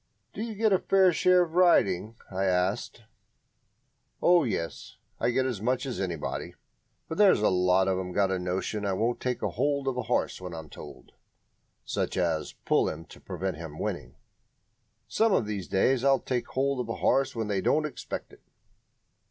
[0.33, 3.03] "Do you get a fair share of the riding?" I asked.
[4.19, 6.55] "Oh, yes; I get as much as anybody.
[7.07, 10.01] But there's a lot of 'em got a notion I won't take hold of a
[10.01, 11.11] horse when I'm told
[11.95, 14.15] (i.e., pull him to prevent him winning).
[15.07, 18.41] Some of these days I'll take hold of a horse when they don't expect it."